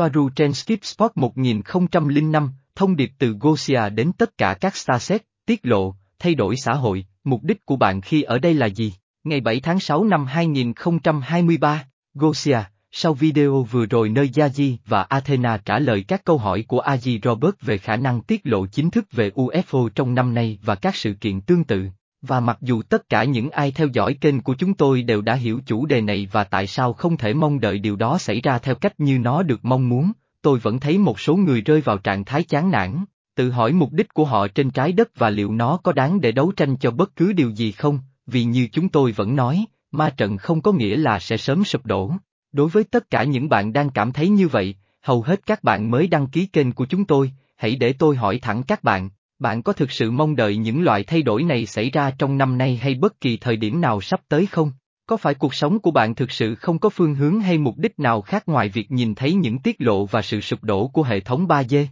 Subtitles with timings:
[0.00, 5.60] Soaru trên Skip Spot 1005, thông điệp từ Gosia đến tất cả các Starset, tiết
[5.62, 8.94] lộ, thay đổi xã hội, mục đích của bạn khi ở đây là gì?
[9.24, 11.84] Ngày 7 tháng 6 năm 2023,
[12.14, 12.58] Gosia,
[12.92, 17.18] sau video vừa rồi nơi Yaji và Athena trả lời các câu hỏi của Aji
[17.22, 20.96] Robert về khả năng tiết lộ chính thức về UFO trong năm nay và các
[20.96, 21.88] sự kiện tương tự.
[22.22, 25.34] Và mặc dù tất cả những ai theo dõi kênh của chúng tôi đều đã
[25.34, 28.58] hiểu chủ đề này và tại sao không thể mong đợi điều đó xảy ra
[28.58, 30.12] theo cách như nó được mong muốn,
[30.42, 33.92] tôi vẫn thấy một số người rơi vào trạng thái chán nản, tự hỏi mục
[33.92, 36.90] đích của họ trên trái đất và liệu nó có đáng để đấu tranh cho
[36.90, 40.72] bất cứ điều gì không, vì như chúng tôi vẫn nói, ma trận không có
[40.72, 42.12] nghĩa là sẽ sớm sụp đổ.
[42.52, 45.90] Đối với tất cả những bạn đang cảm thấy như vậy, hầu hết các bạn
[45.90, 49.62] mới đăng ký kênh của chúng tôi, hãy để tôi hỏi thẳng các bạn, bạn
[49.62, 52.76] có thực sự mong đợi những loại thay đổi này xảy ra trong năm nay
[52.76, 54.72] hay bất kỳ thời điểm nào sắp tới không?
[55.06, 57.98] Có phải cuộc sống của bạn thực sự không có phương hướng hay mục đích
[57.98, 61.20] nào khác ngoài việc nhìn thấy những tiết lộ và sự sụp đổ của hệ
[61.20, 61.86] thống 3D?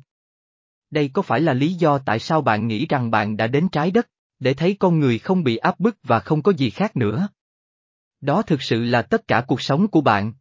[0.90, 3.90] Đây có phải là lý do tại sao bạn nghĩ rằng bạn đã đến trái
[3.90, 7.28] đất, để thấy con người không bị áp bức và không có gì khác nữa?
[8.20, 10.32] Đó thực sự là tất cả cuộc sống của bạn.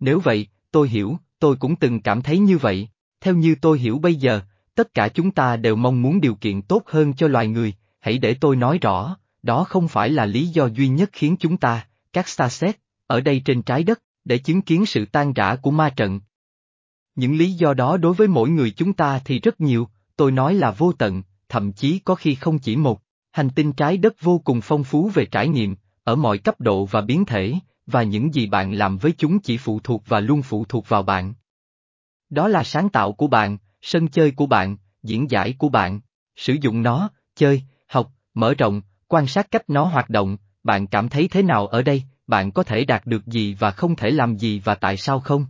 [0.00, 2.88] Nếu vậy, tôi hiểu, tôi cũng từng cảm thấy như vậy,
[3.20, 4.40] theo như tôi hiểu bây giờ,
[4.78, 8.18] tất cả chúng ta đều mong muốn điều kiện tốt hơn cho loài người, hãy
[8.18, 11.86] để tôi nói rõ, đó không phải là lý do duy nhất khiến chúng ta,
[12.12, 15.90] các Starset, ở đây trên trái đất, để chứng kiến sự tan rã của ma
[15.90, 16.20] trận.
[17.14, 20.54] Những lý do đó đối với mỗi người chúng ta thì rất nhiều, tôi nói
[20.54, 23.00] là vô tận, thậm chí có khi không chỉ một.
[23.32, 26.84] Hành tinh trái đất vô cùng phong phú về trải nghiệm, ở mọi cấp độ
[26.84, 27.54] và biến thể,
[27.86, 31.02] và những gì bạn làm với chúng chỉ phụ thuộc và luôn phụ thuộc vào
[31.02, 31.34] bạn.
[32.30, 36.00] Đó là sáng tạo của bạn, sân chơi của bạn, diễn giải của bạn,
[36.36, 41.08] sử dụng nó, chơi, học, mở rộng, quan sát cách nó hoạt động, bạn cảm
[41.08, 44.36] thấy thế nào ở đây, bạn có thể đạt được gì và không thể làm
[44.36, 45.46] gì và tại sao không?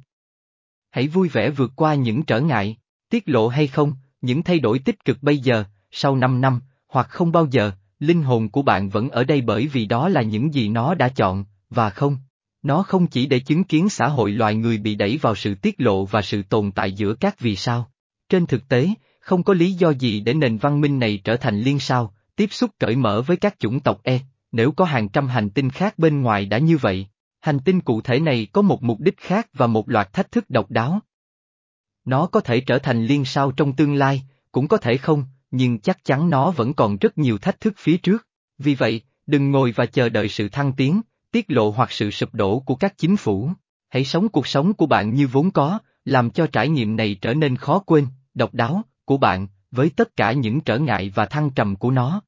[0.91, 2.77] Hãy vui vẻ vượt qua những trở ngại,
[3.11, 7.09] tiết lộ hay không, những thay đổi tích cực bây giờ, sau 5 năm, hoặc
[7.11, 10.55] không bao giờ, linh hồn của bạn vẫn ở đây bởi vì đó là những
[10.55, 12.17] gì nó đã chọn, và không.
[12.63, 15.75] Nó không chỉ để chứng kiến xã hội loài người bị đẩy vào sự tiết
[15.79, 17.91] lộ và sự tồn tại giữa các vì sao.
[18.29, 18.89] Trên thực tế,
[19.21, 22.49] không có lý do gì để nền văn minh này trở thành liên sao, tiếp
[22.51, 24.21] xúc cởi mở với các chủng tộc E,
[24.53, 27.07] nếu có hàng trăm hành tinh khác bên ngoài đã như vậy.
[27.41, 30.51] Hành tinh cụ thể này có một mục đích khác và một loạt thách thức
[30.51, 31.01] độc đáo.
[32.05, 34.23] Nó có thể trở thành liên sao trong tương lai,
[34.53, 37.97] cũng có thể không, nhưng chắc chắn nó vẫn còn rất nhiều thách thức phía
[37.97, 38.27] trước.
[38.59, 41.01] Vì vậy, đừng ngồi và chờ đợi sự thăng tiến,
[41.33, 43.51] tiết lộ hoặc sự sụp đổ của các chính phủ.
[43.89, 47.35] Hãy sống cuộc sống của bạn như vốn có, làm cho trải nghiệm này trở
[47.35, 48.07] nên khó quên,
[48.39, 52.23] độc đáo, của bạn, với tất cả những trở ngại và thăng trầm của nó.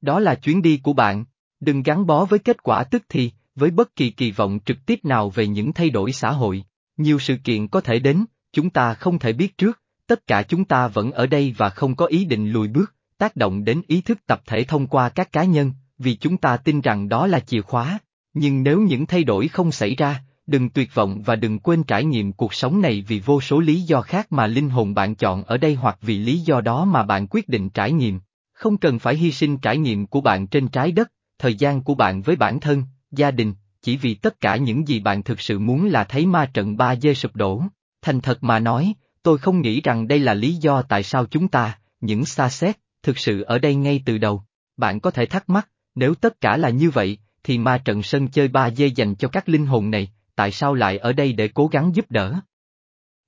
[0.00, 1.24] Đó là chuyến đi của bạn,
[1.60, 5.04] đừng gắn bó với kết quả tức thì, với bất kỳ kỳ vọng trực tiếp
[5.04, 6.64] nào về những thay đổi xã hội.
[6.96, 10.64] Nhiều sự kiện có thể đến, chúng ta không thể biết trước, tất cả chúng
[10.64, 14.00] ta vẫn ở đây và không có ý định lùi bước, tác động đến ý
[14.00, 17.40] thức tập thể thông qua các cá nhân, vì chúng ta tin rằng đó là
[17.40, 17.98] chìa khóa.
[18.34, 22.04] Nhưng nếu những thay đổi không xảy ra, đừng tuyệt vọng và đừng quên trải
[22.04, 25.44] nghiệm cuộc sống này vì vô số lý do khác mà linh hồn bạn chọn
[25.44, 28.20] ở đây hoặc vì lý do đó mà bạn quyết định trải nghiệm.
[28.52, 31.94] Không cần phải hy sinh trải nghiệm của bạn trên trái đất, thời gian của
[31.94, 35.58] bạn với bản thân, gia đình, chỉ vì tất cả những gì bạn thực sự
[35.58, 37.62] muốn là thấy ma trận ba dê sụp đổ.
[38.02, 41.48] Thành thật mà nói, tôi không nghĩ rằng đây là lý do tại sao chúng
[41.48, 44.42] ta, những xa xét, thực sự ở đây ngay từ đầu.
[44.76, 48.28] Bạn có thể thắc mắc, nếu tất cả là như vậy, thì ma trận sân
[48.28, 51.48] chơi ba dê dành cho các linh hồn này, tại sao lại ở đây để
[51.48, 52.34] cố gắng giúp đỡ?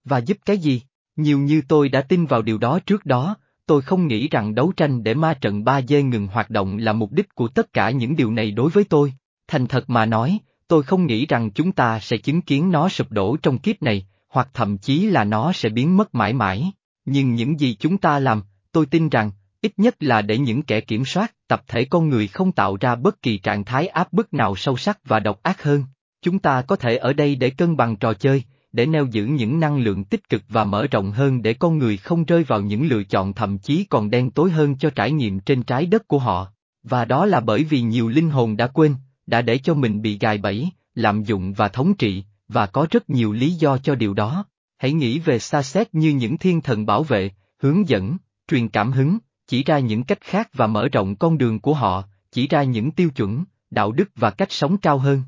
[0.04, 0.82] Và giúp cái gì?
[1.16, 3.36] Nhiều như tôi đã tin vào điều đó trước đó,
[3.66, 6.92] tôi không nghĩ rằng đấu tranh để ma trận ba d ngừng hoạt động là
[6.92, 9.12] mục đích của tất cả những điều này đối với tôi.
[9.48, 10.38] Thành thật mà nói,
[10.69, 14.06] tôi không nghĩ rằng chúng ta sẽ chứng kiến nó sụp đổ trong kiếp này,
[14.28, 16.72] hoặc thậm chí là nó sẽ biến mất mãi mãi.
[17.04, 18.42] Nhưng những gì chúng ta làm,
[18.72, 19.30] tôi tin rằng,
[19.62, 22.94] ít nhất là để những kẻ kiểm soát, tập thể con người không tạo ra
[22.94, 25.84] bất kỳ trạng thái áp bức nào sâu sắc và độc ác hơn.
[26.23, 28.43] Chúng ta có thể ở đây để cân bằng trò chơi,
[28.73, 31.97] để neo giữ những năng lượng tích cực và mở rộng hơn để con người
[31.97, 35.41] không rơi vào những lựa chọn thậm chí còn đen tối hơn cho trải nghiệm
[35.41, 36.53] trên trái đất của họ.
[36.82, 38.94] Và đó là bởi vì nhiều linh hồn đã quên,
[39.26, 43.11] đã để cho mình bị gài bẫy, lạm dụng và thống trị, và có rất
[43.11, 44.44] nhiều lý do cho điều đó.
[44.76, 48.17] Hãy nghĩ về xa xét như những thiên thần bảo vệ, hướng dẫn,
[48.49, 52.05] truyền cảm hứng, chỉ ra những cách khác và mở rộng con đường của họ,
[52.32, 55.23] chỉ ra những tiêu chuẩn, đạo đức và cách sống cao hơn.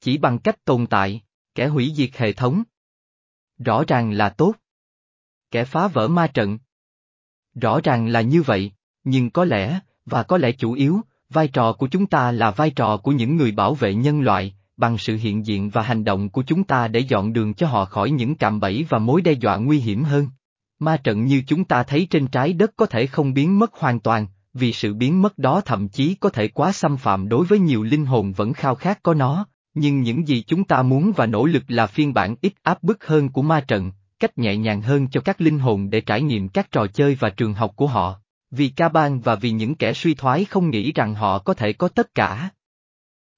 [0.00, 1.22] Chỉ bằng cách tồn tại,
[1.54, 2.62] kẻ hủy diệt hệ thống.
[3.58, 4.54] Rõ ràng là tốt.
[5.50, 6.58] Kẻ phá vỡ ma trận.
[7.54, 8.72] Rõ ràng là như vậy,
[9.04, 11.00] nhưng có lẽ, và có lẽ chủ yếu,
[11.30, 14.54] vai trò của chúng ta là vai trò của những người bảo vệ nhân loại,
[14.76, 17.84] bằng sự hiện diện và hành động của chúng ta để dọn đường cho họ
[17.84, 20.28] khỏi những cạm bẫy và mối đe dọa nguy hiểm hơn.
[20.78, 24.00] Ma trận như chúng ta thấy trên trái đất có thể không biến mất hoàn
[24.00, 27.58] toàn, vì sự biến mất đó thậm chí có thể quá xâm phạm đối với
[27.58, 29.46] nhiều linh hồn vẫn khao khát có nó,
[29.78, 33.06] nhưng những gì chúng ta muốn và nỗ lực là phiên bản ít áp bức
[33.06, 36.48] hơn của ma trận, cách nhẹ nhàng hơn cho các linh hồn để trải nghiệm
[36.48, 38.20] các trò chơi và trường học của họ,
[38.50, 41.72] vì ca bang và vì những kẻ suy thoái không nghĩ rằng họ có thể
[41.72, 42.50] có tất cả.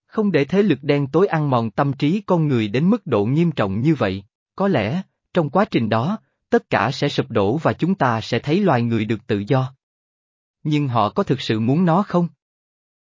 [0.06, 3.24] Không để thế lực đen tối ăn mòn tâm trí con người đến mức độ
[3.24, 4.24] nghiêm trọng như vậy,
[4.56, 5.02] có lẽ,
[5.34, 6.18] trong quá trình đó,
[6.50, 9.74] tất cả sẽ sụp đổ và chúng ta sẽ thấy loài người được tự do.
[10.62, 12.28] Nhưng họ có thực sự muốn nó không?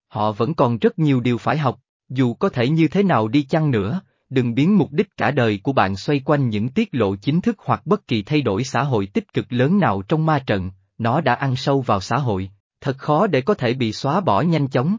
[0.09, 3.43] Họ vẫn còn rất nhiều điều phải học, dù có thể như thế nào đi
[3.43, 4.01] chăng nữa,
[4.31, 7.57] đừng biến mục đích cả đời của bạn xoay quanh những tiết lộ chính thức
[7.65, 11.21] hoặc bất kỳ thay đổi xã hội tích cực lớn nào trong ma trận, nó
[11.21, 12.51] đã ăn sâu vào xã hội,
[12.81, 14.97] thật khó để có thể bị xóa bỏ nhanh chóng.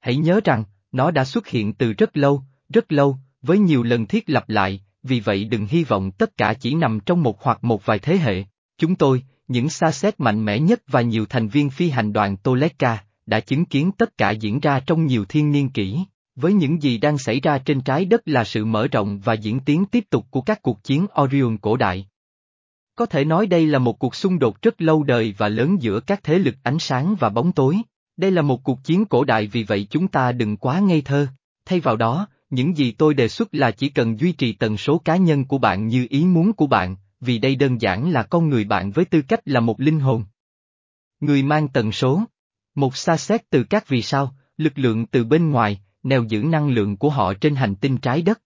[0.00, 4.06] Hãy nhớ rằng, nó đã xuất hiện từ rất lâu, rất lâu, với nhiều lần
[4.06, 7.64] thiết lập lại, vì vậy đừng hy vọng tất cả chỉ nằm trong một hoặc
[7.64, 8.44] một vài thế hệ.
[8.78, 12.36] Chúng tôi, những xa xét mạnh mẽ nhất và nhiều thành viên phi hành đoàn
[12.36, 12.98] Toleka,
[13.28, 15.98] đã chứng kiến tất cả diễn ra trong nhiều thiên niên kỷ.
[16.36, 19.60] Với những gì đang xảy ra trên trái đất là sự mở rộng và diễn
[19.60, 22.08] tiến tiếp tục của các cuộc chiến Orion cổ đại.
[22.94, 26.00] Có thể nói đây là một cuộc xung đột rất lâu đời và lớn giữa
[26.00, 27.78] các thế lực ánh sáng và bóng tối.
[28.16, 31.26] Đây là một cuộc chiến cổ đại vì vậy chúng ta đừng quá ngây thơ.
[31.64, 34.98] Thay vào đó, những gì tôi đề xuất là chỉ cần duy trì tần số
[34.98, 38.48] cá nhân của bạn như ý muốn của bạn, vì đây đơn giản là con
[38.48, 40.24] người bạn với tư cách là một linh hồn.
[41.20, 42.22] Người mang tần số.
[42.78, 46.68] Một xa xét từ các vì sao, lực lượng từ bên ngoài, neo giữ năng
[46.68, 48.40] lượng của họ trên hành tinh trái đất.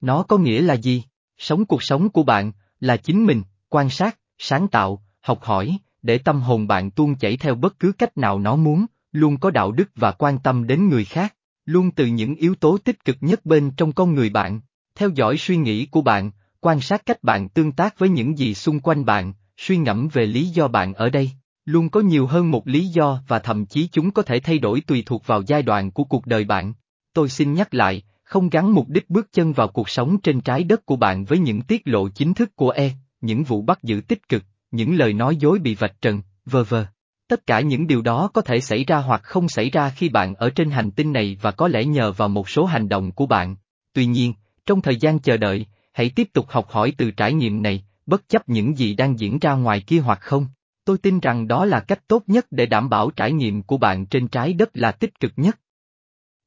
[0.00, 1.02] Nó có nghĩa là gì?
[1.36, 6.18] Sống cuộc sống của bạn, là chính mình, quan sát, sáng tạo, học hỏi, để
[6.18, 9.72] tâm hồn bạn tuôn chảy theo bất cứ cách nào nó muốn, luôn có đạo
[9.72, 13.46] đức và quan tâm đến người khác, luôn từ những yếu tố tích cực nhất
[13.46, 14.60] bên trong con người bạn,
[14.94, 16.30] theo dõi suy nghĩ của bạn,
[16.60, 20.26] quan sát cách bạn tương tác với những gì xung quanh bạn, suy ngẫm về
[20.26, 21.30] lý do bạn ở đây.
[21.68, 24.80] Luôn có nhiều hơn một lý do và thậm chí chúng có thể thay đổi
[24.80, 26.72] tùy thuộc vào giai đoạn của cuộc đời bạn.
[27.12, 30.64] Tôi xin nhắc lại, không gắn mục đích bước chân vào cuộc sống trên trái
[30.64, 34.00] đất của bạn với những tiết lộ chính thức của E, những vụ bắt giữ
[34.00, 36.86] tích cực, những lời nói dối bị vạch trần, vơ vơ.
[37.28, 40.34] Tất cả những điều đó có thể xảy ra hoặc không xảy ra khi bạn
[40.34, 43.26] ở trên hành tinh này và có lẽ nhờ vào một số hành động của
[43.26, 43.56] bạn.
[43.92, 44.32] Tuy nhiên,
[44.66, 48.28] trong thời gian chờ đợi, hãy tiếp tục học hỏi từ trải nghiệm này, bất
[48.28, 50.46] chấp những gì đang diễn ra ngoài kia hoặc không.
[50.88, 54.06] Tôi tin rằng đó là cách tốt nhất để đảm bảo trải nghiệm của bạn
[54.06, 55.58] trên trái đất là tích cực nhất.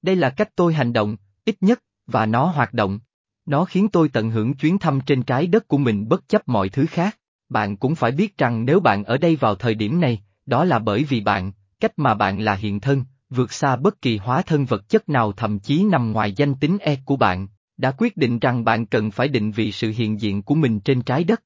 [0.02, 1.16] Đây là cách tôi hành động,
[1.46, 3.00] ít nhất, và nó hoạt động.
[3.46, 6.70] Nó khiến tôi tận hưởng chuyến thăm trên trái đất của mình bất chấp mọi
[6.70, 7.18] thứ khác.
[7.50, 10.80] Bạn cũng phải biết rằng nếu bạn ở đây vào thời điểm này, đó là
[10.80, 14.66] bởi vì bạn, cách mà bạn là hiện thân, vượt xa bất kỳ hóa thân
[14.66, 17.48] vật chất nào thậm chí nằm ngoài danh tính E của bạn,
[17.78, 21.02] đã quyết định rằng bạn cần phải định vị sự hiện diện của mình trên
[21.02, 21.44] trái đất.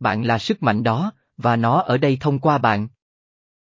[0.00, 2.88] Bạn là sức mạnh đó, và nó ở đây thông qua bạn.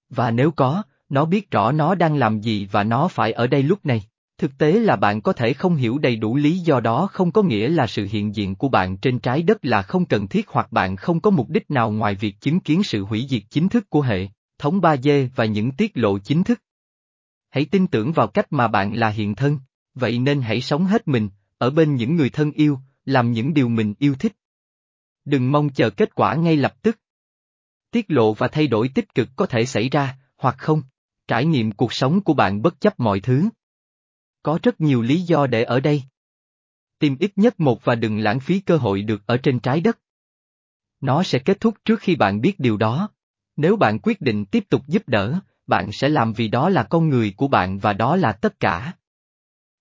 [0.09, 3.63] Và nếu có, nó biết rõ nó đang làm gì và nó phải ở đây
[3.63, 4.03] lúc này.
[4.37, 7.41] Thực tế là bạn có thể không hiểu đầy đủ lý do đó không có
[7.41, 10.71] nghĩa là sự hiện diện của bạn trên trái đất là không cần thiết hoặc
[10.71, 13.89] bạn không có mục đích nào ngoài việc chứng kiến sự hủy diệt chính thức
[13.89, 14.27] của hệ
[14.57, 16.61] thống 3D và những tiết lộ chính thức.
[17.49, 19.59] Hãy tin tưởng vào cách mà bạn là hiện thân,
[19.93, 23.69] vậy nên hãy sống hết mình, ở bên những người thân yêu, làm những điều
[23.69, 24.33] mình yêu thích.
[25.25, 26.99] Đừng mong chờ kết quả ngay lập tức.
[27.91, 30.81] Tiết lộ và thay đổi tích cực có thể xảy ra, hoặc không.
[31.27, 33.49] Trải nghiệm cuộc sống của bạn bất chấp mọi thứ.
[34.43, 36.03] Có rất nhiều lý do để ở đây.
[36.99, 39.99] Tìm ít nhất một và đừng lãng phí cơ hội được ở trên trái đất.
[41.01, 43.09] Nó sẽ kết thúc trước khi bạn biết điều đó.
[43.57, 47.09] Nếu bạn quyết định tiếp tục giúp đỡ, bạn sẽ làm vì đó là con
[47.09, 48.93] người của bạn và đó là tất cả.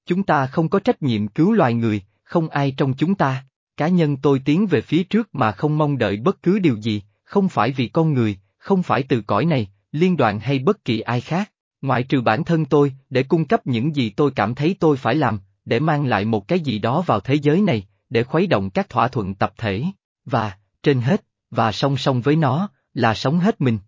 [0.06, 3.44] Chúng ta không có trách nhiệm cứu loài người, không ai trong chúng ta.
[3.76, 7.02] Cá nhân tôi tiến về phía trước mà không mong đợi bất cứ điều gì,
[7.24, 11.00] không phải vì con người, không phải từ cõi này, liên đoàn hay bất kỳ
[11.00, 11.52] ai khác,
[11.82, 15.14] ngoại trừ bản thân tôi, để cung cấp những gì tôi cảm thấy tôi phải
[15.14, 18.70] làm, để mang lại một cái gì đó vào thế giới này, để khuấy động
[18.70, 19.84] các thỏa thuận tập thể,
[20.24, 23.78] và, trên hết, và song song với nó, là sống hết mình.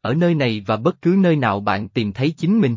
[0.00, 2.76] Ở nơi này và bất cứ nơi nào bạn tìm thấy chính mình.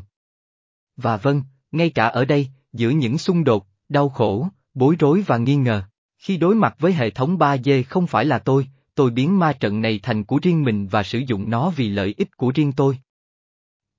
[0.97, 5.37] Và vâng, ngay cả ở đây, giữa những xung đột, đau khổ, bối rối và
[5.37, 5.83] nghi ngờ,
[6.17, 9.81] khi đối mặt với hệ thống 3D không phải là tôi, tôi biến ma trận
[9.81, 12.97] này thành của riêng mình và sử dụng nó vì lợi ích của riêng tôi.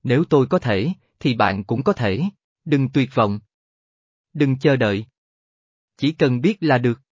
[0.03, 2.23] Nếu tôi có thể, thì bạn cũng có thể,
[2.65, 3.39] đừng tuyệt vọng.
[4.33, 5.07] Đừng chờ đợi.
[5.97, 7.01] Chỉ cần biết là được.